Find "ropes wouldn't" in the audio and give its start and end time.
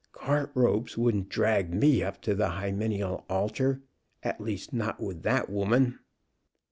0.55-1.29